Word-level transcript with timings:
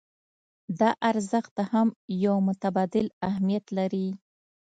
دا 0.79 0.89
ارزښت 1.09 1.55
هم 1.71 1.87
يو 2.25 2.35
متبادل 2.47 3.05
اهميت 3.29 3.65
لري. 3.77 4.07